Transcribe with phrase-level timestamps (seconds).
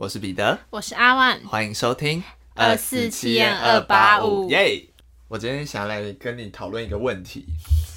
[0.00, 2.24] 我是彼得，我是阿万，欢迎收听
[2.54, 4.82] 二四七二八五耶！
[5.28, 7.44] 我今天想要来跟你讨论一个问题，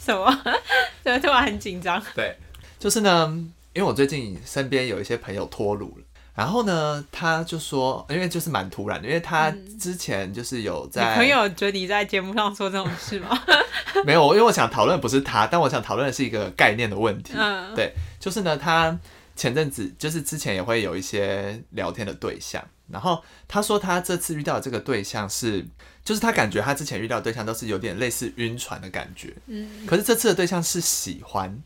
[0.04, 0.30] 什么？
[1.02, 2.04] 怎么突然很紧张？
[2.14, 2.38] 对，
[2.78, 3.28] 就是呢，
[3.72, 6.04] 因为我最近身边有一些朋友脱乳了，
[6.36, 9.50] 然后呢，他就说，因为就是蛮突然的，因为他
[9.80, 13.30] 之前就是有你在朋友觉得你在节目上说这种事吗？
[14.04, 17.32] 没有，因为我想讨论不是他，但我想讨论的是一个概念的问题。
[17.38, 19.00] 嗯，对，就是呢，他
[19.36, 25.66] 前阵子就是之前也会有一些聊天的对象，然后他说他这次遇到的这个对象是，
[26.04, 31.62] 就是他感觉他之前遇到的对象都是有点类似晕船的感觉，嗯，可是这次的对象是喜欢，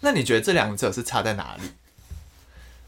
[0.00, 1.62] 那你觉得这两者是差在哪里？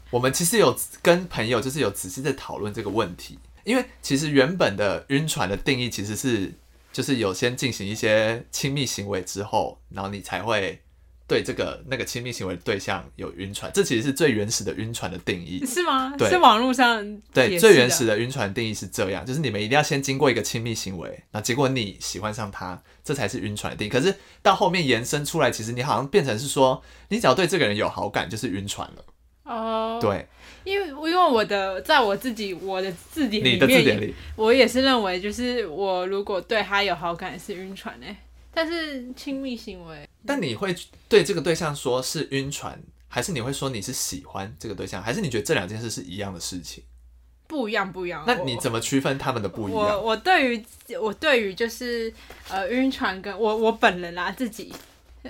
[0.09, 6.53] 我们其实有跟朋友就是有仔细在讨论这个问题，因为其实原本的晕船的定义其实是，
[6.93, 10.81] 就是有先进行一些亲密行为之后，然后你才会
[11.27, 15.65] 对这个那个亲密行为的对象有晕船，这其实是最原始的晕船的定义。
[15.65, 16.15] 是吗？
[16.17, 23.89] 对是网络上对，最原始的晕船定义是这样，就是你们一定要先经过一个亲密行为，那结果你喜欢上他，这才是晕船的定义。
[23.89, 29.03] 可是到后面延伸出来，其实你好像变成是说，你只要对这个人有好感，就是晕船了。
[29.43, 30.27] 哦，，对，
[30.65, 38.15] 因为因为我的在我自己我的字典你里面也，的字典里，我也是认为，就是我如果对他有好感是晕船诶、
[38.53, 40.75] 但是亲密行为，但你会
[41.07, 46.83] 对这个对象说是晕船，还是你会说你是喜欢这个对象，还是你觉得这两件事是一样的事情？
[47.47, 48.25] 不一样不一样。
[48.27, 49.81] 那你怎么区分他们的不一样？
[49.81, 50.65] 我我对于
[50.99, 52.13] 我对于就是
[52.49, 54.73] 呃晕船跟我我本人啦自己，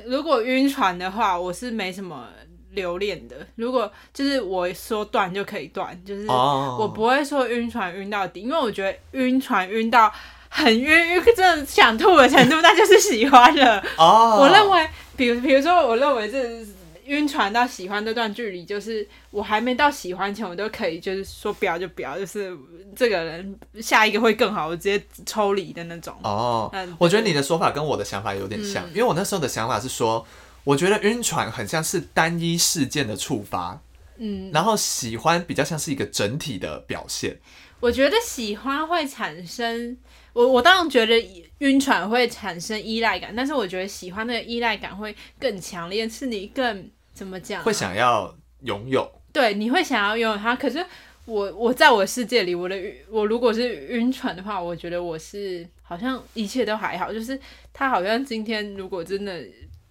[0.05, 2.27] 如果晕船的话，我是没什么
[2.71, 3.45] 留恋的。
[3.53, 10.11] 如果就是我说断就可以断，就是哦，我不会说晕船晕到底，因为我觉得晕船晕到
[10.49, 13.83] 很晕晕，真的想吐的程度，那就是喜欢了。
[13.97, 16.65] 哦，我认为，比如比如说，我认为这
[17.05, 22.55] 晕船到喜欢这段距离，就是我还没到喜欢前，我都可以就是说不要就不要，就是
[22.95, 26.13] 这个人下一个会更好，我直接抽离的那种。
[26.23, 30.25] 哦嗯，我觉得你的说法跟我的想法有点像，嗯因为我那时候的想法是说，
[30.63, 33.79] 我觉得晕船很像是单一事件的触发，
[34.17, 37.39] 嗯，然后喜欢比较像是一个整体的表现。
[37.79, 39.95] 我觉得喜欢会产生，
[40.37, 48.31] 我我当然觉得晕船会产生依赖感，但是我觉得喜欢的依赖感会更强烈，是你更怎么讲啊、会想要
[48.61, 50.55] 拥有，对，你会想要拥有它。
[50.55, 50.85] 可是
[51.25, 57.39] 我我在我的世界里，我的我如果是晕船的话，我觉得我是好像一切都还好，就是
[57.73, 59.43] 他好像今天如果真的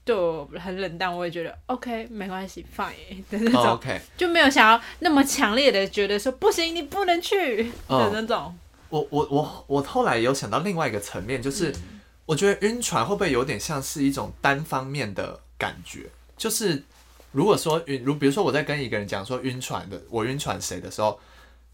[0.04, 2.92] 对我很冷淡，我也觉得 OK 没关系 fine
[3.28, 3.80] 的那种，
[4.16, 8.56] 就没有想要那么强烈的觉得说不行，你不能去的哦那种。
[8.96, 11.74] 我我我我后来有想到另外一个层面，就是、
[12.24, 16.06] 我觉得晕船会不会有点像是一种单方面的感觉？
[16.36, 16.82] 就是
[17.32, 21.18] 如果说晕，如比如说我在跟一个人讲说晕船的，我晕船谁的时候，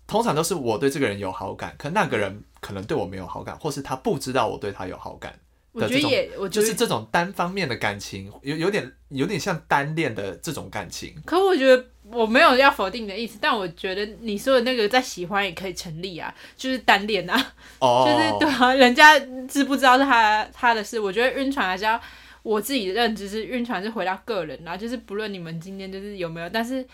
[0.07, 5.39] 通常都是我对这个人有好感，可那个人可能对我没有好感，或是他不知道我对他有好感。
[5.73, 11.15] 我觉得也，我就是这种单方面的感情，有有点有点像单恋的这种感情。
[11.25, 17.53] 可我觉得我没有要否定你的意思，但我觉得你说的那个在喜欢也可以成立啊，就是单恋啊。
[17.79, 19.19] 哦， 就是对啊，人家
[19.49, 21.01] 知不知道是他他的事？
[21.01, 22.01] 我觉得晕船还是要
[22.43, 26.87] 我自己的认知是晕船是回到个人啦，就是不论你们今天就是有没有，但是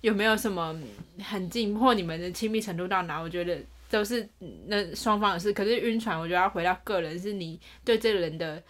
[0.00, 0.74] 有没有什么
[1.22, 3.56] 很近或你们的亲密程度到哪，我觉得
[3.90, 4.28] 都是
[4.66, 5.52] 那双方的事。
[5.52, 8.62] 可是晕船，我觉得要回到个人，是你对这个人的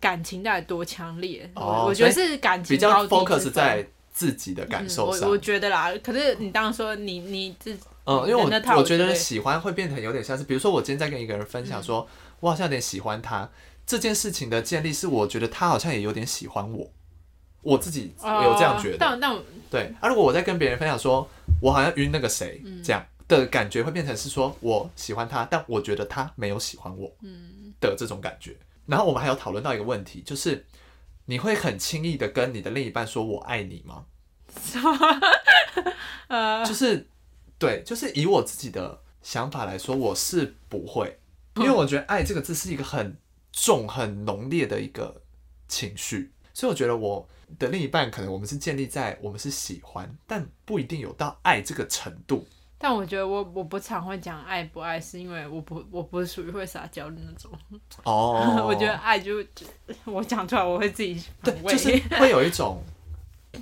[0.00, 1.50] 感情到底多强烈？
[1.54, 3.84] 哦我我觉得是感情比较 focus 在
[4.18, 5.20] 自己的感受上。
[5.20, 7.72] 嗯我我觉得啦，可是你当然说你你自
[8.04, 12.04] 嗯，因为我我觉得喜欢会变成有点像是，比如说我今天在跟一个人分享说，
[12.40, 13.48] 我好像有点喜欢他
[13.86, 16.90] 这件事情的建立，是我觉得他好像也有点喜欢我，
[17.62, 18.96] 我自己有这样觉哦得。
[18.98, 19.38] 但但
[19.70, 21.28] 对，啊，如果我在跟别人分享说，
[21.62, 28.56] 我好像晕那个谁，嗯这样的感觉会变成是说我喜欢他，但我觉得他没有喜欢我，嗯的这种感觉。
[28.86, 30.64] 然后我们还有讨论到一个问题，就是
[31.30, 34.06] 你会很轻易的跟你的另一半说我爱你吗？
[36.28, 37.06] 呃就是
[37.58, 41.20] 对，就是以我自己的想法来说，我是不会，
[41.56, 43.18] 因为我觉得爱这个字是一个很
[43.52, 45.22] 重、很浓烈的一个
[45.68, 47.28] 情绪，所以我觉得我
[47.58, 52.46] 的另一半可能我们是建立在我们是喜欢，但不一定有到爱这个程度。
[52.80, 57.50] 但我觉得我我不常会讲爱不爱，是因为我不我不是属于会撒娇的那种。
[58.04, 59.66] 哦 我觉得爱就就
[60.04, 61.90] 我讲出来我会自己对就是
[62.20, 62.80] 会有一种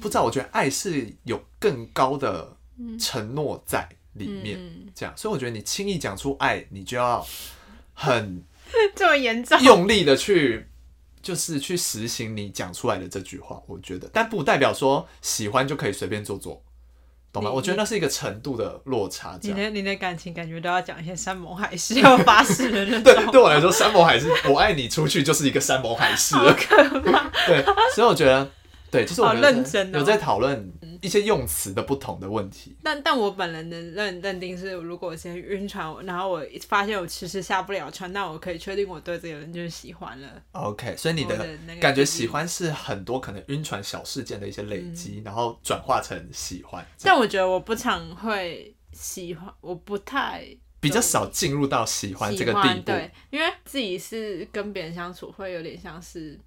[0.00, 2.54] 不知道，我觉得爱是有更高的
[3.00, 7.26] 承诺在里面，嗯这样，所以我觉得你轻易讲出爱，你就要
[7.94, 8.42] 很
[8.94, 9.58] 这么严重。
[9.62, 10.66] 用力的去，
[11.22, 13.62] 就是去实行你讲出来的这句话。
[13.66, 16.62] 我觉得，但不代表说喜欢就可以随便做做。
[17.36, 17.50] 懂吗？
[17.50, 19.38] 我觉得那是一个程度的落差。
[19.42, 26.54] 你的你的感情感觉都要讲一些山盟海誓要发誓的那对，种，对我来说，山盟海誓，我爱你出去就是一个山盟海誓了。
[27.46, 27.62] 对，
[27.94, 28.48] 所以我觉得，
[28.90, 30.72] 对，就是我们认真哦有在讨论
[31.02, 32.76] 一些用词的不同的问题。
[32.82, 40.42] 但但我本人能认认定是，如果我先晕船，然后我发现我其实下不了船，那我可以确定我对这个人就是喜欢了。
[40.52, 41.48] OK，所以你的
[41.80, 50.46] 感觉喜欢是很多可能晕船小事件的一些累嗯积，然后转化成喜欢，但我觉得我不常会喜欢，我不太
[50.80, 52.82] 比较少进入到喜欢这个地步。
[52.82, 56.38] 对，因为自己是跟别人相处会有点像是。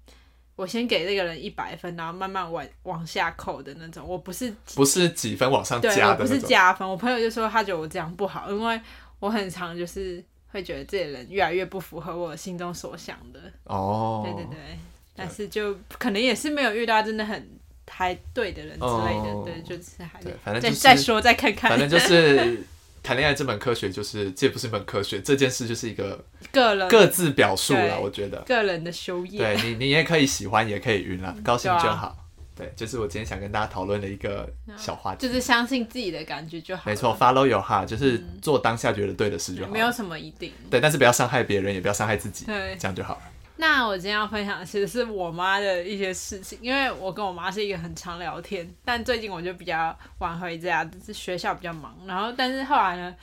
[0.60, 4.06] 我先给这个人一百分，然后慢慢往往下扣的那种。
[4.06, 6.86] 我不是不是几分往上加的不是加分。
[6.86, 8.78] 我朋友就说他觉得我这样不好，因为
[9.20, 13.40] 我很常就是会觉得这个人越来越不符合我心中所想的。
[13.64, 14.78] 哦，对对对，
[15.16, 17.48] 但是就可能也是没有遇到真的很
[17.88, 22.62] 还对的人之类的，哦对，就是还对反正就是再再说再看看，反正就是
[23.02, 28.00] 谈恋爱这门科学，就是这不是一门科学，这件事就是一个个人各自表述了。
[28.00, 29.38] 我觉得，个人的修业。
[29.38, 32.16] 对你，你也可以喜欢，也可以晕了，高兴就对啊好。
[32.54, 35.26] 对，就是我今天想跟大家讨论的一个小话题。
[35.26, 36.82] 就是相信自己的感觉就好。
[36.84, 39.70] 没错，follow your heart，就是做当下觉得对的事就好。
[39.70, 40.52] 没有什么一定。
[40.70, 43.22] 对，但是不要伤害别人，也不要伤害自己，对，这样就好了。
[43.60, 53.14] 那我今天要分享的其实是我妈的一些事情，因为我跟我妈是一个很常聊天，但最近我就比较晚回家，就是学校比较忙，然后但是后来呢，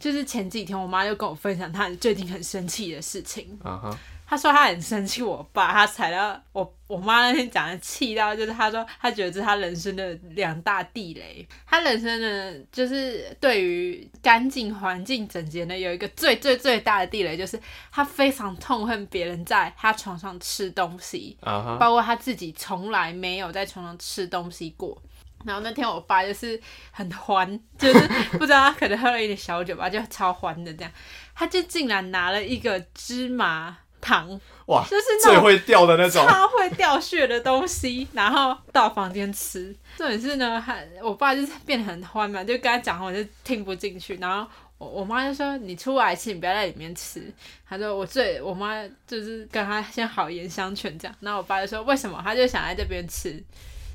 [0.00, 3.56] 就是前几天我妈就跟我分享她最近很生气的事情，
[4.26, 11.46] 她说他很生气我爸，他踩到我我妈那天讲的气到，就是他说他觉得这是他人生的两大地雷。
[11.66, 17.60] 他人生呢，就是对于干净环境整洁呢，有一个最最最大的地雷，就是
[17.92, 25.00] 他非常痛恨别人在他床上吃东西，包括他自己从来没有在床上吃东西过。
[25.44, 26.58] 然后那天我爸就是
[26.90, 30.90] 很欢，就是不知道他可能喝了一点小酒吧，就超欢的这样，
[31.34, 34.28] 他就竟然拿了一个芝麻糖，
[34.66, 36.26] 哇，就是那种最会掉的那种。
[36.26, 39.74] 超会掉屑的东西，然后到房间吃。
[39.96, 44.16] 重点是呢，还我爸就是变得很欢嘛，就跟他讲话，我就听不进去。
[44.16, 44.46] 然后
[44.76, 47.32] 我我妈就说：“你出来吃，你不要在里面吃。”
[47.66, 53.42] 她说：“我最我妈就是跟她先好言相劝这样。”然后我爸就说：“为什么？”他就想在这边吃。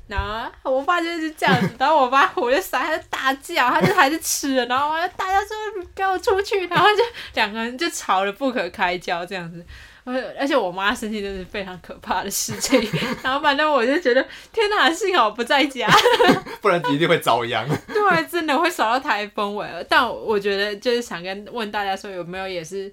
[0.08, 0.18] 然
[0.62, 7.02] 后我爸就是这样子， 然后我爸火就撒，他就大叫，他就还是吃了，然后我就大家说你给我出去，然后就
[7.34, 9.64] 两个人就吵得不可开交这样子。
[10.12, 12.80] 而而且我妈生气真的是非常可怕的事情，
[13.22, 15.88] 然后反正我就觉得天哪，幸好我不在家，
[16.60, 17.68] 不然一定会遭殃。
[17.88, 19.66] 对，真的会扫到台风尾。
[19.88, 22.92] 但我觉得就是想跟问大家说，有没有也是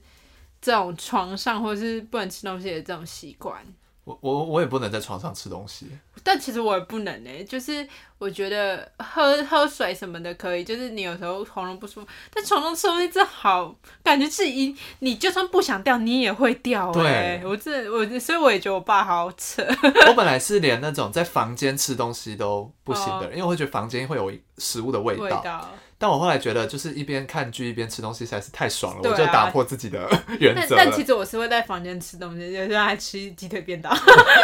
[0.61, 3.61] 这种床上或是不能吃东西的这种习惯？
[4.07, 5.85] 我我我也不能在床上吃东西。
[6.23, 7.85] 但其实我也不能呢、就是
[8.17, 19.61] 我觉得喝喝水什么的可以，就是你有时候喉咙不舒服，但床上吃东西真好，感觉自己你就算不想掉，你也会掉哎、对我这我所以我也觉得我爸好扯。
[20.07, 25.23] 我本来是连那种在房间吃东西都不行的人，因为我会觉得房间会有食物的味道。
[25.23, 25.69] 味道。
[25.99, 30.07] 但我后来觉得，就是一边看剧一边吃东西实在是太爽了，啊我就打破自己的
[30.39, 30.83] 原但则了。
[30.85, 33.91] 但其实我是会在房间吃东西，有时候还吃鸡腿便当，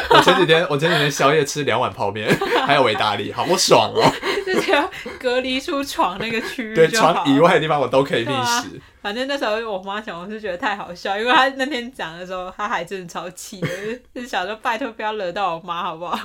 [0.10, 2.28] 我前几天我前几天宵夜吃两碗泡面，
[2.66, 4.12] 还有维达利，好不爽哦！
[4.46, 8.82] 就是要隔离出床那个区域对，床以外的地方我都可以觅食。
[9.02, 13.68] 反正那时候我妈讲，我是觉得太好笑，因为她那天讲的时候，她还真的超气的，
[14.14, 16.20] 就是想说拜托不要惹到我妈好不好？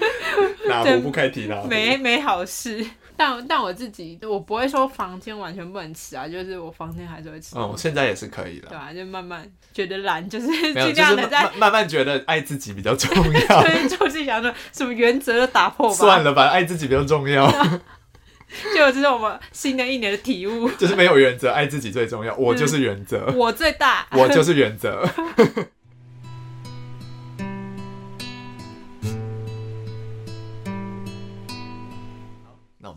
[0.68, 1.68] 哪对壶不开提哪壶。
[1.68, 2.84] 没没好事。
[3.18, 8.68] 但但我自己，我不会说房间完全不能吃啊，就是我房间还是会吃嗯，我现在也是可以的。
[8.68, 9.44] 对啊，就慢慢
[9.74, 13.10] 觉得懒，就是， 尽量的在慢，慢慢觉得爱自己比较重
[13.50, 13.62] 要。
[13.64, 17.50] 就是就自己想说什么原则都打破吧，算了吧，爱自己比较重要。
[18.74, 22.34] 就这是我们新的一年的体悟，就是没有原则，爱自己最重要。
[22.36, 25.06] 我就是原则，我最大，我就是原则。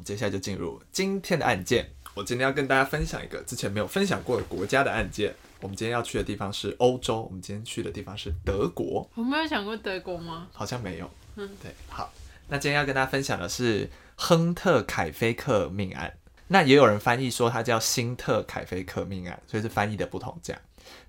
[0.02, 1.88] 们接下来就进入今天的案件。
[2.16, 5.34] 我今天要跟大家分享一个之前没有分享过的国家的案件。
[5.62, 9.08] 我们今天要去的地方是欧洲，我们今天去的地方是德国。
[9.14, 10.48] 我没有想过德国吗？
[10.52, 11.08] 好像没有。
[11.36, 12.12] 嗯，对，好，
[12.48, 16.12] 那今天要跟大家分享的是亨特凯菲克命案。
[16.48, 20.62] 那也有人翻译说它叫辛特凯菲克命案，所以是翻译的不同这样。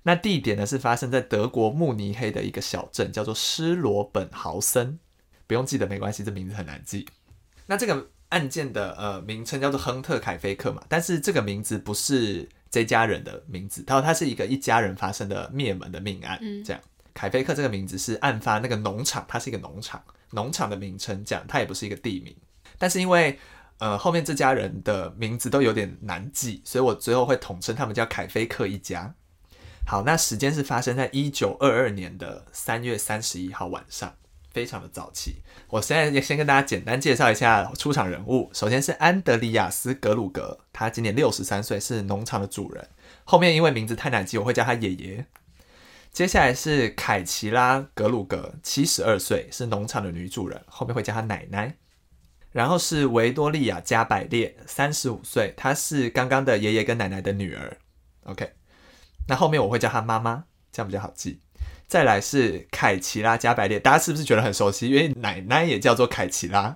[0.03, 4.99] 那地点呢是发生在德国慕尼黑的一个小镇，叫做施罗本豪森。
[5.47, 7.07] 不用记得没关系，这名字很难记。
[7.65, 16.81] 那这个案件的呃名称叫做亨特凯菲克嘛，但是这个名字不是这家人的名字，它它是一个一家人发生的灭门的命案，嗯这样。
[17.13, 22.35] 凯菲克这个名字是案发那个农场，它是一个农场，农场的名称，这样它也不是一个地名。
[22.79, 23.37] 但是因为
[23.77, 29.13] 呃后面这家人的名字都有点难记，所以我最后会统称他们叫凯菲克一家。
[29.85, 34.15] 好，那时间是发生在一九二二年的三月三十一号晚上，
[34.53, 35.41] 非常的早期。
[35.67, 38.49] 我现在也先跟大家简单介绍一下出场人物。
[38.53, 42.87] 首先是安德里亚斯·格鲁格，他今年六十三岁，是农场的主人。
[43.25, 45.25] 后面因为名字太难记，我会叫他爷爷。
[46.11, 51.75] 接下来是凯奇拉·格鲁格，七十二岁，是农场的女主人，后面会叫她奶奶。
[52.51, 57.77] 然后是维多利亚·加百列，三十五岁，她是刚刚的爷爷跟奶奶的女儿。
[58.25, 58.53] OK。
[59.27, 61.41] 那后面我会叫他妈妈，这样比较好记。
[61.93, 64.87] 再来是凯奇拉加百列，大家是不是觉得很熟悉？
[64.87, 66.75] 因为奶奶也叫做凯奇拉，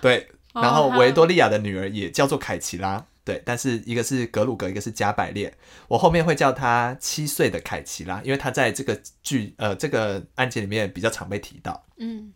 [0.00, 0.30] 对。
[0.54, 3.42] 然后维多利亚的女儿也叫做凯奇拉，对。
[3.44, 5.52] 但是一个是格鲁格，一个是加百列。
[5.88, 11.84] 我后面会叫他七岁的凯奇拉，因为他在这个剧呃这个案件里面比较常被提到。
[11.98, 12.32] 嗯。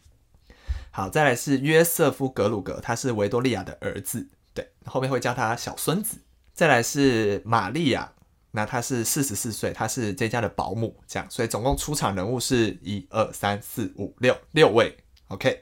[0.91, 4.69] 好，再来是约瑟夫格鲁格，他是维多利亚的儿子，对。
[4.85, 6.19] 后面会叫他小孙子。
[6.53, 8.13] 再来是玛利亚。
[8.57, 14.97] 那他是四十四岁，他是这家的保姆，这样，所以总共出场人物是一二三四五六六位
[15.27, 15.61] ，OK。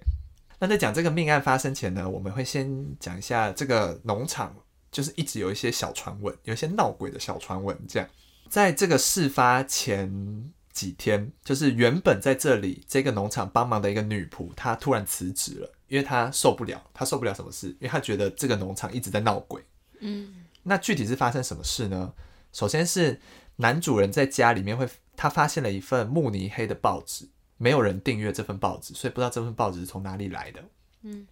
[0.58, 2.70] 那在讲这个命案发生前呢，我们会先
[3.00, 4.54] 讲一下这个农场，
[4.90, 7.74] 就是一直有一些小传闻，有一些闹鬼的小传闻。
[7.88, 8.06] 这样，
[8.50, 17.68] 在这个事发前几天，就是原本在这里这个农场帮忙的一个女仆，她突然辞职了，因为她受不了，她受不了什么事？
[17.68, 19.64] 因为她觉得这个农场一直在闹鬼。
[20.00, 22.12] 嗯，那具体是发生什么事呢？
[22.52, 23.20] 首先是
[23.56, 30.62] 男主人在家里面会，他发现了一份慕尼黑的报纸，没有人订阅这份报纸，所以不知道这份报纸是从哪里来的。
[31.02, 31.26] 嗯，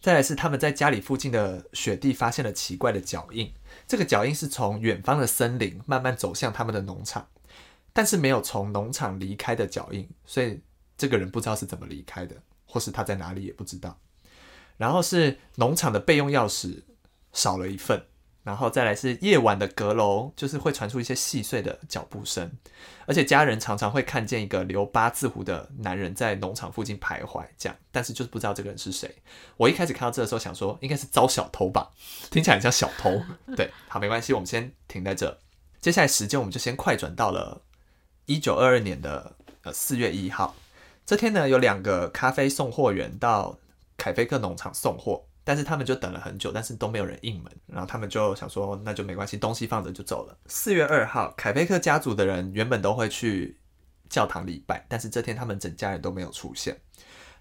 [0.00, 3.52] 再来是他们在家里附近的雪地发现了奇怪的脚印，
[3.86, 7.28] 这个脚印是从远方的森林慢慢走向他们的农场，
[7.92, 10.60] 但是没有从农场离开的脚印，所以
[10.96, 12.34] 这个人不知道是怎么离开的，
[12.66, 13.98] 或是他在哪里也不知道。
[14.76, 16.82] 然后是农场的备用钥匙
[17.32, 18.02] 少了一份。
[18.46, 22.48] 然后再来是夜晚的阁楼，就是会传出一些细碎的脚步声，
[23.04, 29.12] 而且家人常常会看见一个留八字胡的男人在农场附近徘徊，这样，但是就是不知道这个人是谁。
[29.56, 31.90] 我一开始看到这的时候想说，应该是招小偷吧，
[32.30, 33.20] 听起来很像小偷。
[33.56, 35.40] 对，好，没关系，我们先停在这。
[35.80, 37.62] 接下来时间我们就先快转到了
[38.26, 40.54] 一九二二年的呃四月一号，
[41.04, 43.58] 这天呢有两个咖啡送货员到
[43.96, 45.24] 凯菲克农场送货。
[45.46, 50.36] 但是他们就等了很久，但是都没有人应门，然后他们就想说，那就没关系，东西放着就走了。
[50.46, 53.56] 四月二号，凯菲克家族的人原本都会去
[54.10, 56.76] 教堂礼拜，但是这天他们整家人都没有出现。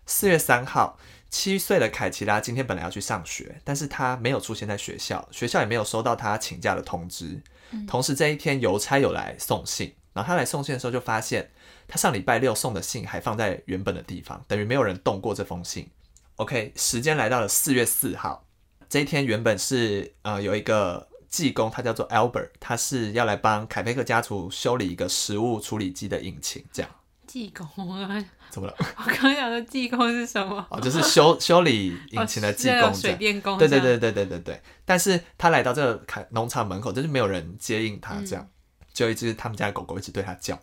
[0.05, 0.99] 四月三号，
[1.31, 7.41] 七岁的凯奇拉今天本来要去上学，但是他没有出现在学校，学校也没有收到他请假的通知。
[7.87, 11.49] 同时这一天邮差有来送信，然后他来送信的时候就发现，
[11.87, 15.89] 他上礼拜六送的信还放在原本的地方，等于没有人动过这封信。
[16.37, 18.45] OK，时间来到了四月四号，
[18.89, 26.91] 这一天原本是呃有一个技工，他叫做 Albert，他是要来帮凯菲克家族修理一个食物处理机的引擎，这样。
[27.25, 28.23] 技工啊？
[28.49, 28.75] 怎么了？
[28.97, 30.65] 我刚想说技工是什么？
[30.69, 33.57] 哦，就是修 修理引擎的技工，水电工。
[33.57, 34.61] 对对对对对对对。
[34.85, 38.47] 但是他来到这个凯农场门口，就是没有人接应他，这样，
[38.93, 40.57] 就一只他们家的狗狗一直对他叫。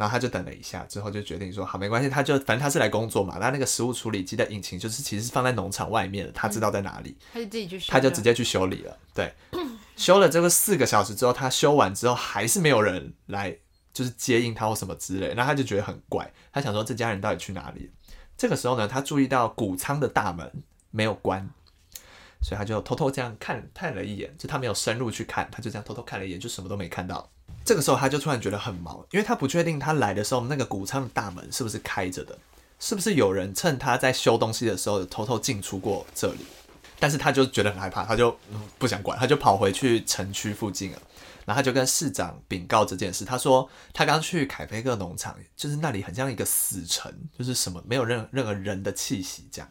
[0.00, 3.36] 然后他就等了一下，之后就决定说好没关系，他就反正他是来工作嘛。
[3.38, 8.96] 那那个食物处理机的引擎就是其实是放在农场外面的，他知道在哪里，他就自己去，他就直接去修理了。
[9.12, 9.30] 对，
[9.96, 13.54] 修了这个四个小时之后，他修完之后还是没有人来，
[13.92, 17.90] 就是接应他或什么之类，那他就觉得很怪，他想说这家人到底去哪里？
[18.38, 20.50] 这个时候呢，他注意到谷仓的大门
[20.90, 21.46] 没有关，
[22.42, 27.30] 所以他就偷偷这样看看了一眼，就他没有深入去看，他就这样偷偷看了一眼，就什么都没看到。
[27.64, 32.36] 这个时候他就突然觉得很毛，因为他不确定他来的时候那个谷仓的大门是不是开着的，
[32.78, 36.46] 是不是有人趁他在修东西的时候偷偷进出过这里。
[36.98, 38.36] 但是他就觉得很害怕，他就
[38.78, 40.98] 不想管，他就跑回去城区附近了。
[41.46, 49.70] 然后他就跟市长禀告这件事，他说他刚去凯菲克农场，就是那里很像一个死城，就是什么没有任任何人的气息这样。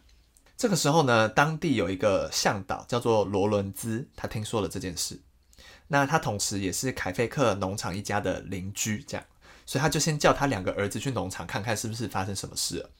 [0.56, 5.20] 这个时候呢，当地有一个向导叫做罗伦兹，他听说了这件事。
[5.92, 9.26] 那他同时也是凯菲克农场一家的邻居，这样，
[9.66, 12.90] 所以他就先叫他两个儿子去农场看看是不是发生什么事了。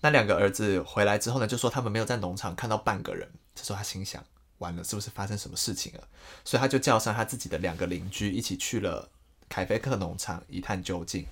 [0.00, 3.28] 那两个儿子回来之后呢，就说他们没有在农场看到半个人。
[3.54, 4.24] 这时候他心想，
[4.58, 6.08] 完了，是不是发生什么事情了？
[6.44, 9.08] 所以他就叫上他自己的两个邻居一起去了
[9.48, 11.24] 凯菲克农场一探究竟。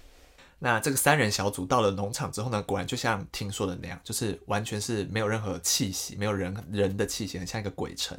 [0.60, 8.16] 那这个三人小组到了农场之后呢，果然就像听说的那样，就是完全是没有任何气息，没有人人的气息，很像一个鬼城。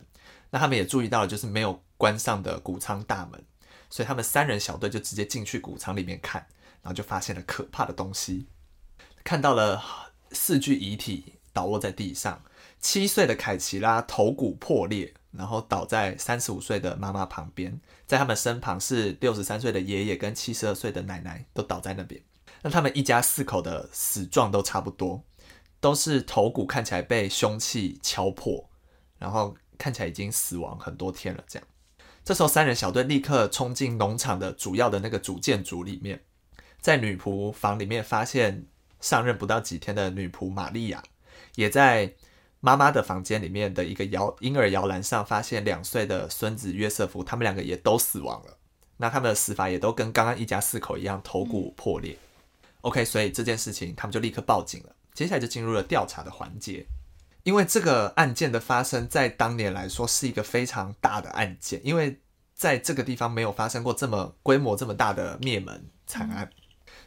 [0.51, 3.43] 那他们也注意到了，就是没有关上的谷仓大门，
[3.89, 6.45] 所以他们三人小队就直接进去谷仓里面看，
[6.83, 8.45] 然后就发现了可怕的东西，
[9.23, 9.83] 看到了
[10.31, 12.43] 四具遗体倒卧在地上，
[12.79, 22.21] 七岁的凯奇拉头骨破裂，然后倒在三十五岁的妈妈旁边，在他们身旁是六十三岁的爷爷跟七十二岁的奶奶，都倒在那边。
[22.61, 25.23] 那他们一家四口的死状都差不多，
[25.79, 28.69] 都是头骨看起来被凶器敲破，
[29.17, 31.43] 然后看起来已经死亡很多天了。
[31.47, 31.67] 这样，
[32.23, 36.21] 这时候三人小队立刻冲进农场的主要的那个主建筑里面，
[36.79, 38.67] 在女仆房里面发现
[38.99, 41.01] 上任不到几天的女仆玛利亚，
[41.55, 42.13] 也在
[42.59, 48.57] 妈妈的房间里面的一个摇婴儿摇篮上发现两岁的孙子约瑟夫，他们两个也都死亡了。
[48.97, 52.15] 那他们的死法也都跟刚刚一家四口一样，头骨破裂。
[52.81, 54.95] OK，所以这件事情他们就立刻报警了。
[55.15, 56.85] 接下来就进入了调查的环节，
[57.43, 62.21] 因为这个案件的发生在当年来说是一个非常大的案件，因为
[62.53, 66.49] 在这个地方没有发生过这么规模这么大的灭门惨案，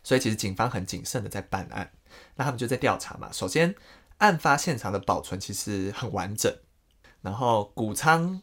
[0.02, 1.90] 所以其实警方很谨慎的在办案。
[2.36, 3.30] 那他们就在调查嘛。
[3.32, 3.74] 首先，
[4.18, 6.54] 案发现场的保存其实很完整，
[7.22, 8.40] 然后谷仓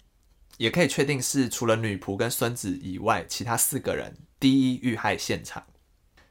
[0.58, 5.66] 也可以确定是除了女仆跟孙子以外，其他四个人第一遇害现场，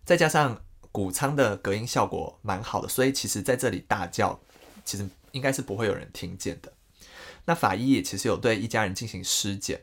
[0.04, 0.60] 再加上。
[0.92, 4.36] 谷仓的隔音效果蛮好的，所以其实在这里大叫，
[4.84, 6.72] 其实应该是不会有人听见的。
[7.46, 9.82] 那法医也其实有对一家人进行尸检，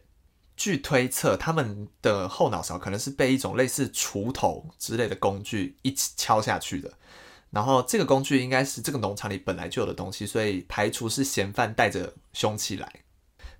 [0.55, 6.93] 据推测，他们的后脑勺可能是被一种类似锄头之类的工具一起敲下去的。
[7.49, 12.91] 然后这个工具应该是这个农场里本来就有的东西，所以排除是嫌犯带着凶器来。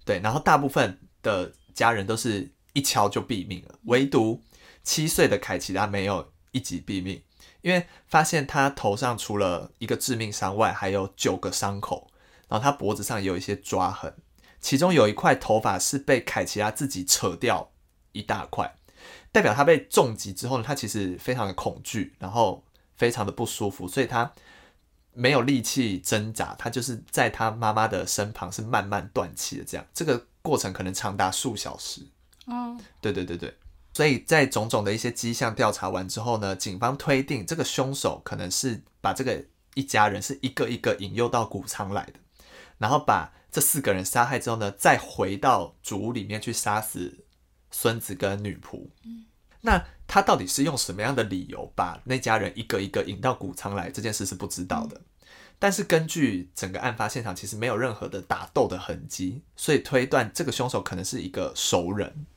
[0.06, 4.44] 对，然后大部分的家人都是一敲就毙命了，唯独
[4.84, 7.22] 七岁的凯奇拉没有一击毙命。
[7.67, 12.09] 因为发现他头上除了一个致命伤外，还有九个伤口，
[12.47, 14.15] 然后他脖子上也有一些抓痕，
[14.62, 17.69] 其中有一块头发是被凯奇拉自己扯掉
[18.13, 18.74] 一大块，
[19.33, 22.63] 代表他被重击之后呢，他其实非常的恐惧，然后
[22.95, 24.31] 非常的不舒服，所以他
[25.12, 32.01] 没有力气挣扎，他就是在他妈妈的身旁是慢慢断气的，这样这个过程可能长达数小时。
[32.46, 33.53] 哦，对对对对。
[33.98, 42.20] 所以在种种的一些迹象调查完之后呢，警方推定这个凶手可能是把这个一家人是一个一个引诱到谷仓来的，
[42.77, 47.25] 然后把这四个人杀害之后呢，再回到主屋里面去杀死
[47.72, 48.88] 孙子跟女仆。
[49.62, 53.90] 那他到底是用什么样的理由把那家人一个一个引到谷仓来？
[53.90, 55.01] 这件事是不知道的。
[55.57, 62.27] 但是根据整个案发现场，其实没有任何的打斗的痕迹，所以推断这个凶手可能是一个熟人。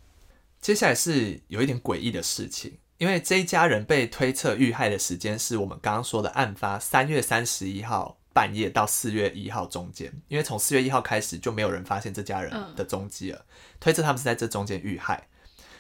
[0.61, 13.47] 接下来是有一点诡异的事情，因为这一家人被推测遇害的时间是我们刚刚说的案发三月三十一号半夜到四月一号中间，因为从四月一号开始就没有人发现这家人的踪迹了，
[13.81, 15.29] 推测他们是在这中间遇害，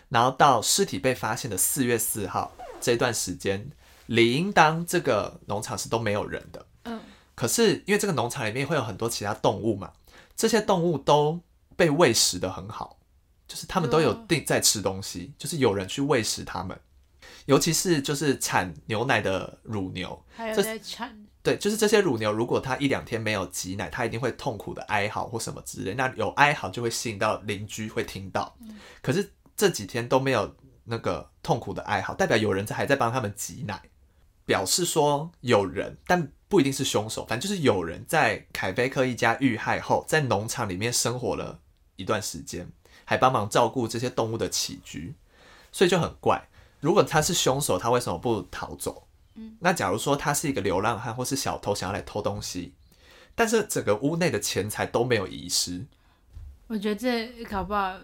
[0.09, 3.71] 然后到尸体被发现的四月四号这段时间，
[4.07, 6.99] 理应当这个农场是都没有人的，嗯，
[7.35, 9.93] 可是因为这个农场里面会有很多其他动物嘛，
[10.35, 11.39] 这些动物都
[11.77, 12.97] 被喂食的很好。
[13.51, 16.79] 就是他们都有定在吃东西，就是有人去喂食他们，
[17.47, 25.95] 尤其是就是产牛奶的乳牛，还有在产，对，就是这些乳牛，如果它一两天没有挤奶，它一定会痛苦的哀嚎或什么之类。
[25.95, 28.57] 那有哀嚎就会吸引到邻居会听到，
[29.03, 33.83] 可是这几天都没有那个痛苦的哀嚎，代表有人在还在帮他们挤奶，
[34.47, 41.59] 表示说有人，但不一定是凶手，反正就是有人在凯菲克一家遇害后，在农场里面生活了
[41.97, 42.71] 一段时间。
[43.11, 45.13] 还帮忙照顾这些动物的起居，
[45.73, 46.47] 所以就很怪。
[46.79, 49.09] 如果他是凶手，他为什么不逃走？
[49.35, 52.73] 嗯，那假如说他是一个流浪汉或是小偷，想要来偷东西，
[53.35, 55.85] 但是整个屋内的钱财都没有遗失，
[56.69, 57.99] 我觉得这搞不好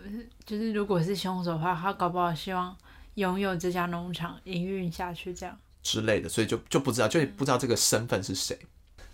[0.44, 2.76] 就是，如果是凶手的话，他搞不好希望
[3.14, 8.58] 拥有这家农场营运下去，这样之类的，所以就就不知道，就不知道这个身份是谁。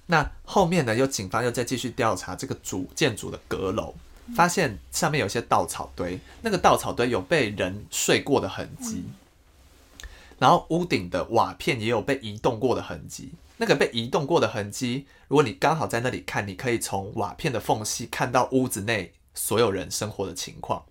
[0.07, 3.95] 那后面呢，又警方又再继续调查这个主建筑的阁楼。
[4.35, 9.05] 发现上面有些稻草堆，那个稻草堆有被人睡过的痕迹，
[10.39, 13.33] 然后屋顶的瓦片也有被移动过的痕迹。
[13.59, 20.85] 那个被移动过的痕迹，如果你刚好在那里看，你可以从瓦片的缝隙看到屋子内所有人生活的情况。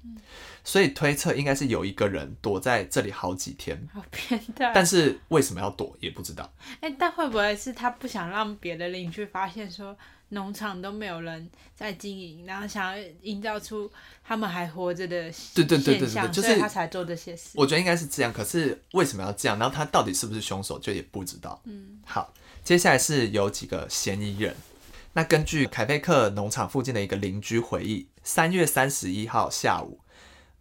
[0.63, 4.71] 所以推测应该是有一个人躲在这里好几天，好变态。
[4.73, 6.49] 但是为什么要躲也不知道。
[6.79, 9.97] 哎，但会不会是他不想让别的邻居发现说？
[10.33, 13.91] 农场都没有人在经营，然后想要营造出
[14.23, 17.49] 他们还活着的对对对对对，就是他才做这些事。
[17.55, 19.59] 我觉得应该是这样，可是为什么要这样？
[19.59, 21.61] 然后他到底是不是凶手，就也不知道。
[21.65, 24.55] 嗯，好，接下来是有几个嫌疑人。
[25.11, 29.99] 那根据凯菲克农场附近的一个邻居回忆，三月三十一号下午，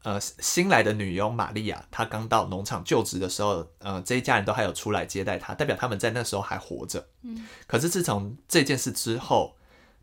[0.03, 7.07] 呃，新来的女佣玛利亚，她刚到农场就职的时候，呃，这一家人都还有出来接待她，代表他们在那时候还活着。
[7.23, 9.55] 嗯，可是自从这件事之后。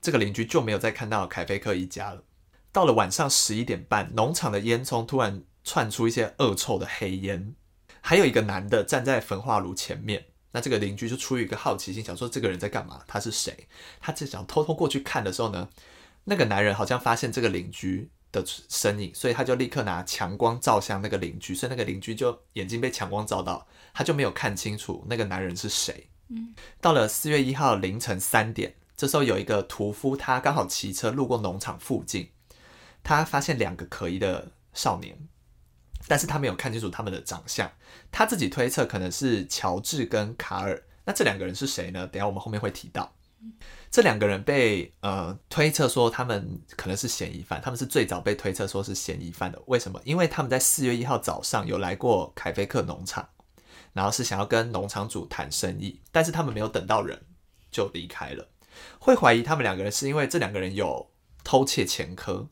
[0.02, 2.24] 这个邻居就没有再看到凯菲克一家了。
[2.72, 7.56] 到了晚上十一点半，农场的烟囱突然窜出一些恶臭的黑烟，
[8.02, 10.26] 还有一个男的站在焚化炉前面。
[10.52, 13.02] 那这个邻居就出于一个好奇心，想说这个人在干嘛？
[13.06, 13.68] 他是谁？
[14.00, 15.68] 他正想偷偷过去看的时候呢，
[16.24, 26.10] 那个男人好像发现这个邻居的身影，所以他就立刻拿强光照向那个邻居，所以那个邻居就眼睛被强光照到，他就没有看清楚那个男人是谁。
[26.30, 32.32] 嗯，到了四月一号凌晨三点，这时候有一个屠夫，他刚好骑车路过农场附近，
[33.04, 35.16] 他发现两个可疑的少年，
[36.08, 37.72] 但是他没有看清楚他们的长相，
[38.12, 40.84] 他自己推测可能是乔治跟卡尔。
[41.06, 42.08] 那这两个人是谁呢？
[42.08, 43.14] 等下我们后面会提到。
[43.92, 49.62] 这两个人被呃推测说他们可能是嫌疑犯，他们是最早被推测说是嫌疑犯的。
[49.68, 50.02] 为什么？
[50.06, 53.30] 因为他们在四月一号早上有来过凯菲克农场，
[53.94, 57.28] 然后是想要跟农场主谈生意，但是他们没有等到人
[57.70, 58.50] 就离开了。
[59.00, 61.10] 会怀疑他们两个人是因为这两个人有
[61.44, 62.48] 偷窃前科，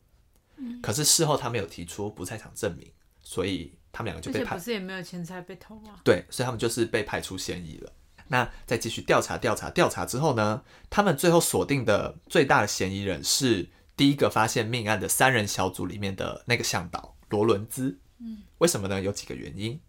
[0.82, 2.90] 可是事后他们有提出不在场证明，
[3.22, 6.00] 所以他们两个就被判不是也没有钱财被偷吗？
[6.04, 7.92] 对，所以他们就是被排除嫌疑了。
[8.28, 18.00] 那再继续调查调查调查之后呢，他们最后锁定的最大的嫌疑人是第一个发现命案的三人小组里面的那个向导罗伦兹。
[18.18, 19.00] 嗯，为什么呢？
[19.00, 19.80] 有几个原因。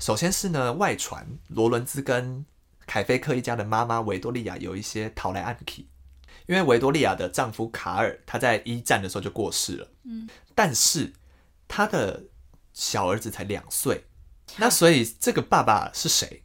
[0.00, 2.46] 首先是呢，外传罗伦兹跟
[2.86, 5.88] 凯菲克一家的妈妈维多利亚有一些逃来暗体，
[6.46, 9.88] 因为维多利亚的丈夫卡尔他在一战的时候就过世了。
[10.04, 11.12] 嗯，但是
[11.66, 12.24] 他的
[12.72, 14.04] 小儿子才两岁，
[14.56, 16.42] 那所以这个爸爸是谁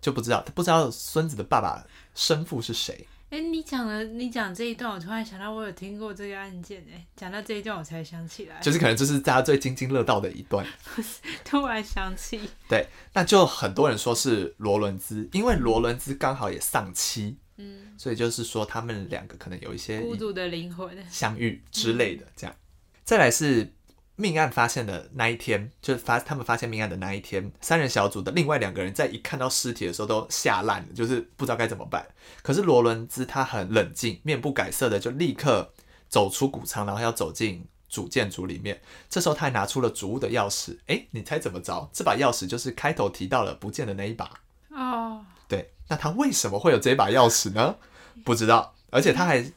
[0.00, 3.06] 就不知道，他不知道孙子的爸爸生父是谁。
[3.28, 10.64] 哎、你讲了，你讲这一段，我突然想到，我有听过这个案件哎，讲到这一段我才想起来，就是可能这是大家最津津乐道的一段。
[11.44, 22.56] 突然想起，对，那就很多人说是罗伦兹，因为罗伦兹刚好也丧妻，嗯，所以就是说他们两个可能有一些孤独的灵魂，相遇之类的，这样。
[23.04, 23.72] 再来是
[24.16, 32.06] 命案发现的那一天，就是发他们发现命案的那一天，三人小组的另外两个人在一看到尸体的时候都吓烂了，就是不知道该怎么办。
[32.42, 35.72] 可是罗伦兹他很冷静，面不改色的就立刻
[36.08, 38.80] 走出谷仓，然后要走进主建筑里面。
[39.10, 41.90] 这时候他还拿出了主屋的钥匙，诶，你猜怎么着？
[41.92, 44.30] 这把钥匙就是开头提到了不见的那一把。
[44.70, 47.76] 哦，对，那他为什么会有这把钥匙呢？
[48.24, 49.52] 不知道，而且他还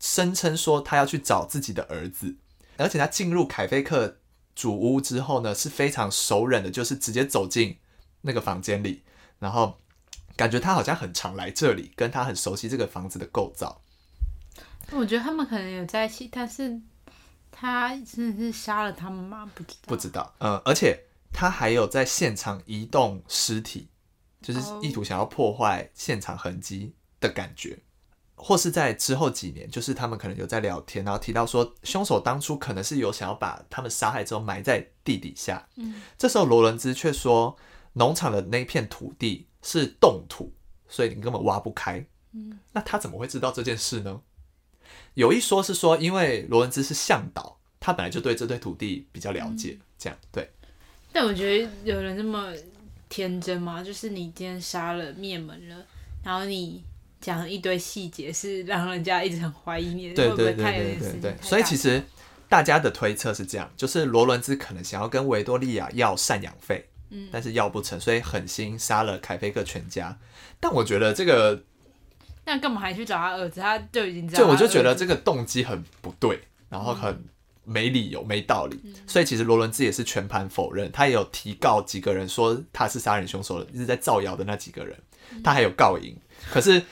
[0.00, 2.34] 声称说他要去找自己的儿子，
[2.80, 4.18] 而且他进入凯菲克
[4.54, 7.78] 主屋之后呢，是非常熟稔的，就是直接走进
[8.22, 9.02] 那个房间里，
[9.38, 9.78] 然后
[10.36, 13.80] 感觉他好像很常来这里，跟他很熟悉这个房子的构造。
[14.90, 16.80] 我觉得他们可能有在一起，但是
[17.50, 19.50] 他真的是杀了他们吗？
[19.54, 23.88] 不知道，不知道，嗯，而且他还有在现场移动尸体，
[24.42, 27.78] 就是哦意图想要破坏现场痕迹的感觉，
[28.42, 37.54] 或是在之后几年，就是他们可能有在聊天，然后提到说凶手当初可能是有想要把他们杀害之后埋在地底下，嗯，这时候罗伦兹却说
[37.92, 40.52] 农场的那片土地是冻土，
[40.88, 44.22] 所以你根本挖不开，嗯，那他怎么会知道这件事呢？
[45.14, 50.50] 有一说是说，因为罗伦兹是向导，他本来就对这对土地比较了解，这样对。
[51.12, 52.52] 但我觉得有人这么
[53.08, 53.82] 天真吗？
[53.82, 55.84] 就是你今天杀了灭门了，
[56.24, 56.82] 然后你
[57.20, 62.02] 讲一堆细节，是让人家一直很怀疑你对对对对对所以其实
[62.48, 70.18] 大家的推测是这样，就是罗伦兹可能想要跟维多利亚要赡养费，嗯但是要不成，所以狠心杀了凯菲克全家。
[70.58, 71.62] 但我觉得这个，
[72.44, 73.60] 那干嘛还去找他儿子？
[73.60, 74.28] 他就已经。
[74.28, 77.24] 就我就觉得这个动机很不对，然后很
[77.64, 78.80] 没理由、没道理。
[79.06, 84.98] 所以其实罗伦兹也是全盘否认，他也有提告几个人说他是杀人凶手的，一直在造谣的那几个人，
[85.44, 86.16] 他还有告赢，
[86.50, 86.82] 可是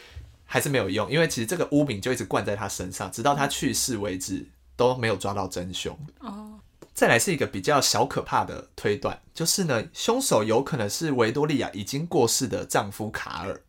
[0.51, 5.95] 还是没有用，因为其实这个污名就一直灌在他身上，直到他去世为止都没有抓到真凶。
[6.21, 6.59] 哦，
[6.95, 13.63] 再来是一个比较小可怕的推断，就是呢，凶手有可能是维多利亚已经过世的丈夫卡尔。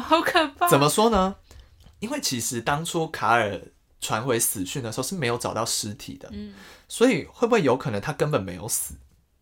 [0.00, 0.68] 好可怕。
[0.68, 1.36] 怎么说呢？
[2.00, 3.60] 因为其实当初卡尔
[4.00, 6.52] 传回死讯的时候是没有找到尸体的，嗯
[6.88, 8.94] 所以会不会有可能他根本没有死？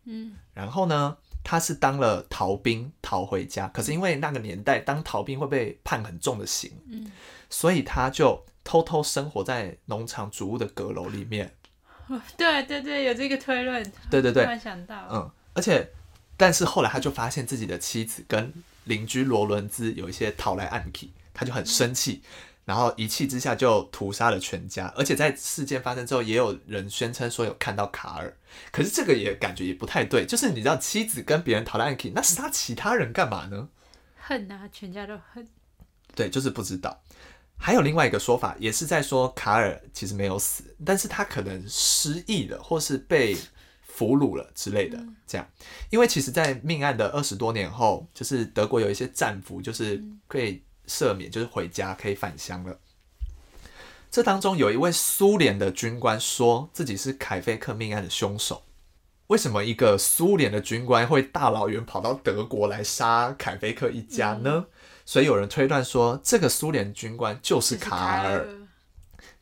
[0.05, 1.17] 嗯然后呢，
[1.49, 7.09] 他是当了逃兵逃回家，可是因为那个年代当逃兵会被判很重的刑，嗯，
[7.49, 11.55] 所以他就偷偷生活在农场主屋的阁楼里面。
[12.35, 13.81] 对对对，有这个推论。
[14.09, 15.89] 对对对突然想到，嗯，而且，
[16.35, 22.21] 但是后来他就发现自己的妻子跟邻居罗伦兹有一些讨来暗器，他就很生气，
[22.67, 24.93] 然后一气之下就屠杀了全家。
[24.97, 28.37] 而且在事件发生之后，也有人宣称说有看到卡尔，
[28.73, 33.69] 可是这个也感觉也不太对，就是你知道妻子跟别人讨来暗器，那杀其他人干嘛呢？
[34.17, 35.47] 恨啊，全家都恨。
[36.13, 37.01] 对，就是不知道。
[37.59, 43.35] 还有另外一个说法，也是在说卡尔其实没有死，但是他可能失忆了，或是被
[43.81, 45.03] 俘虏了之类的。
[45.25, 45.47] 这样，
[45.89, 52.79] 因为其实，在命案的二十多年后，就是德国有一些战俘，就是可以赦免，就是回家可以返乡了。
[54.09, 58.63] 这当中有一位苏联的军官说自己是凯菲克命案的凶手。
[59.27, 64.67] 为什么一个苏联的军官会大老远跑到德国来杀凯菲克一家呢？
[65.05, 68.47] 所以有人推断说，这个苏联军官就是卡尔，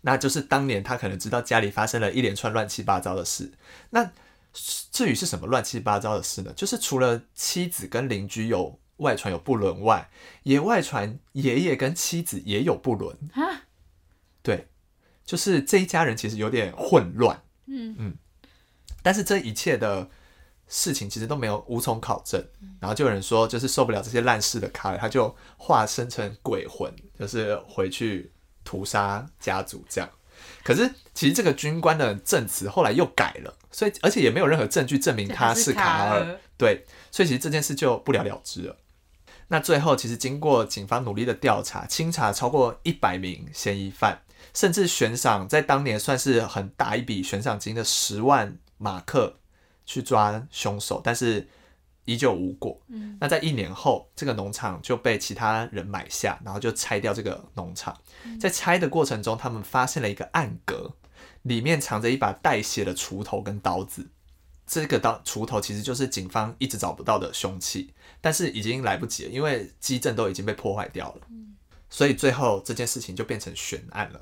[0.02, 3.54] 那就是当年他可能知道家里发生了一连串乱七八糟的事。
[3.92, 4.12] 那
[4.92, 6.52] 至于是什么乱七八糟的事呢？
[6.56, 10.10] 就是除了妻子跟邻居有外传有不伦外，
[10.44, 13.64] 也外传爷爷跟妻子也有不伦啊。
[14.42, 14.68] 对，
[15.26, 17.44] 就是这一家人其实有点混乱。
[17.68, 18.16] 嗯嗯。
[19.02, 20.10] 但是这一切的
[20.68, 22.44] 事情其实都没有无从考证，
[22.80, 28.32] 然后就有人说，就是受不了这些烂事的卡尔，他就化身成鬼魂，就是回去
[28.64, 30.10] 屠杀家族这样。
[30.64, 38.76] 可是其实这个军官的证词后来又改了，所以而且也没有任何证据证明他是卡尔，对，所以其实这件事就不了了之了。
[39.56, 44.22] 那最后其实经过警方努力的调查，清查超过一百名嫌疑犯，
[44.54, 48.58] 甚至悬赏在当年算是很大一笔悬赏金的十万。
[48.78, 49.40] 马克
[49.86, 51.48] 去抓凶手，但是
[52.04, 52.78] 依旧无果。
[52.90, 57.98] 嗯，那在一年后，这个农场就被其他人买下，然后就拆掉这个农场。
[58.38, 60.96] 在拆的过程中，他们发现了一个暗格，
[61.44, 64.10] 里面藏着一把带血的锄头跟刀子。
[64.68, 67.94] 这个刀锄头其实就是警方一直找不到的凶器，
[68.26, 71.22] 但是已经来不及了，因为基证都已经被破坏掉了。
[71.30, 71.56] 嗯，
[71.92, 74.20] 所以最后这件事情就变成悬案了。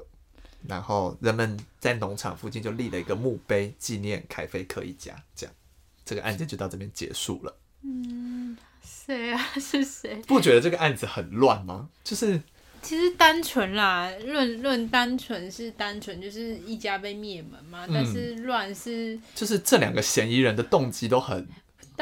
[0.67, 5.15] 然后人们在农场附近就立了一个墓碑，纪念凯菲克一家。
[5.33, 5.55] 这样，
[6.03, 7.55] 这个案件就到这边结束了。
[7.83, 9.41] 嗯，谁啊？
[9.57, 10.21] 是谁？
[10.27, 11.87] 不觉得这个案子很乱吗？
[12.03, 12.41] 就是
[12.81, 17.87] 其实单纯啦，论论单纯是单纯，就是一家被灭门嘛。
[17.87, 21.47] 但是乱是，就是这两个嫌疑人的动机都很。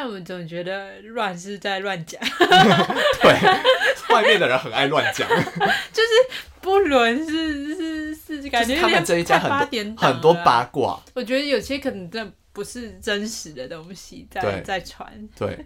[0.01, 2.19] 但我总觉得乱是在乱讲。
[3.21, 5.29] 对，外面的人很爱乱讲。
[5.29, 6.09] 就是
[6.59, 8.49] 不伦是是是。
[8.49, 15.63] 感觉他们这一家很多很多八卦，我觉得有些可能真的不是真实的东西在在传，对，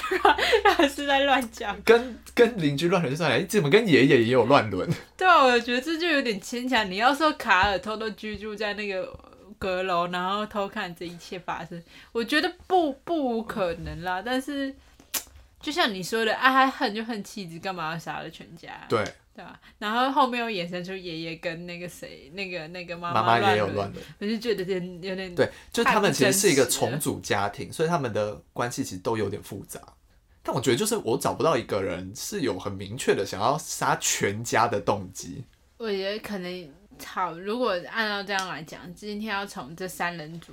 [0.64, 4.88] 乱是在乱讲，跟跟邻居乱伦就算了，怎么跟爷爷也有乱伦？
[5.18, 6.90] 对啊，我觉得这就有点牵强。
[6.90, 9.12] 你要说卡尔偷偷居住在那个
[9.58, 14.22] 阁楼，然后偷看这一切发生，我觉得不不可能啦。
[14.24, 14.74] 但是
[15.60, 18.86] 就像你说的，爱恨就恨妻子，干嘛要杀了全家？
[18.88, 19.04] 对。
[19.36, 19.58] 对吧？
[19.80, 29.80] 然后后面又衍生出爷爷跟那个谁，那个那个妈妈也有乱伦，我就觉得有点有点对，就他们其实是一个重组家庭，所以他们的关系其实都有点复杂。
[30.40, 35.42] 但我觉得就是我找不到一个人是有很明确的想要杀全家的动机。
[35.78, 36.72] 我觉得可能
[37.04, 40.52] 好，如果按照这样来讲，今天要从这三人组，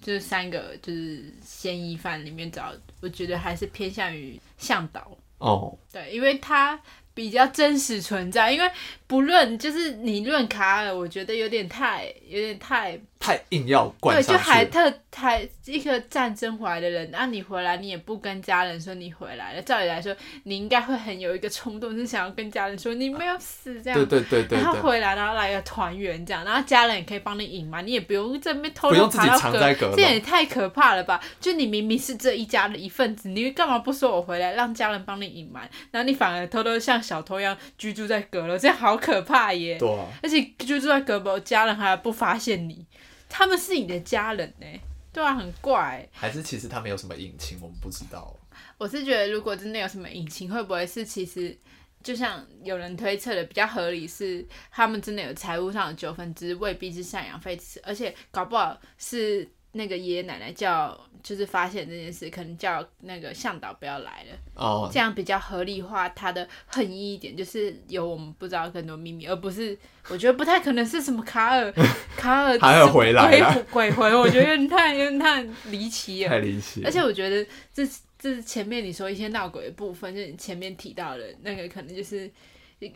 [0.00, 6.80] 就是三个就是嫌疑犯里面找，我觉得还是偏向于向导哦，对，因为他。
[7.16, 8.70] 比较真实存在，因为
[9.06, 31.18] 不论就是你论卡尔，我觉得有点太有点太太硬要灌对，就还特还一个战争回来的人，那你回来你也不跟家人说你回来了，照理来说你应该会很有一个冲动，是想要跟家人说你没有死这样，对对对对，然后回来然后来个团圆这样，然后家人也可以帮你隐瞒，你也不用这边偷偷爬到阁，这也太可怕了吧？
[31.40, 36.96] 就你明明是这一家的一份子，你干嘛不说我回来，让家人帮你隐瞒，然后你反而偷偷像。
[37.06, 39.78] 小偷一样居住在阁楼，这样好可怕耶！
[39.78, 39.88] 对，
[40.24, 42.84] 而且居住在阁楼，家人还不发现你，
[43.28, 44.66] 他们是你的家人呢，
[45.12, 46.06] 对啊，很怪。
[46.12, 48.34] 还是其实他们有什么隐情，我们不知道。
[48.78, 51.56] 我是觉得，如果真的有什么隐情，会不会是其实
[52.02, 60.98] 就像有人推测的比较合理，是他们真的有财务上的纠纷，只是未必是赡养费，而且搞不好是那个爷爷奶奶叫。
[61.22, 69.76] 就是发现这件事，可能叫那个向导不要来了，哦，这样比较合理化他的恨意一点，就是有我们不知道更多秘密，而不是
[70.08, 71.72] 我觉得不太可能是什么卡尔
[72.16, 73.28] 卡尔卡尔回来
[73.72, 76.84] 鬼鬼魂，我觉得有点太有点太离奇了， 太离奇。
[76.84, 77.84] 而且我觉得这
[78.16, 82.30] 这前面你说一些闹鬼的部分，就是前面提到的那个，可能就是。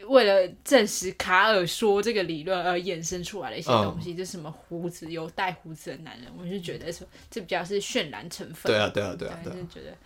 [0.09, 8.71] 为了证实卡尔说这个理论而衍生出来的一些东西，就什么胡子有带胡子的男人，我就觉得说这比较是渲染成分。
[8.71, 9.97] 对啊，对啊，对啊，就觉得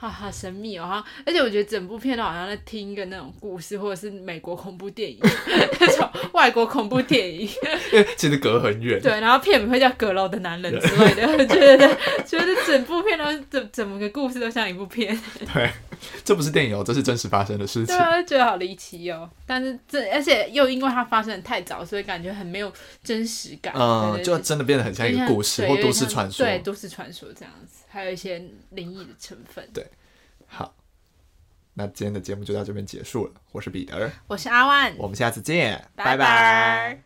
[0.00, 1.04] 哈哈神秘哦哈！
[1.26, 5.18] 而且我觉得整部片都好像在听一个那种故事，或者是美国恐怖电影
[5.78, 7.46] 那种外国恐怖电影，
[8.16, 8.98] 其实隔很远。
[8.98, 15.14] 对，然后片名会叫《阁楼的男人》之类的，觉得觉得整部片都怎怎么个故事都像一部片。
[15.52, 15.70] 对。
[16.24, 17.96] 这不是电影哦，这是真实发生的事情对。
[17.98, 19.28] 啊，就觉得好离奇哦。
[19.46, 22.72] 但是这而且又因为它发生的太早，所以感觉很没有
[23.04, 23.74] 真实感。
[23.76, 26.46] 嗯，就真的变得很像一个故事或都市传说。
[26.46, 29.68] 对，都市传说这样子，还有一些灵异的成分。
[29.74, 29.86] 对
[30.46, 30.74] 好，
[31.74, 33.32] 那今天的节目就到这边结束了。
[33.52, 36.16] 我是彼得，我是阿万，我们下次见，拜拜。
[36.16, 37.02] 拜